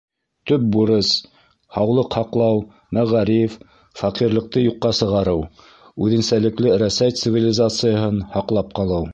[0.51, 1.09] Төп бурыс—
[1.75, 2.63] һаулыҡ һаҡлау,
[2.99, 3.59] мәғариф,
[4.01, 5.45] фәҡирлекте юҡҡа сығарыу,
[6.07, 9.09] үҙенсәлекле Рәсәй цивилизацияһын һаҡлап ҡалыу.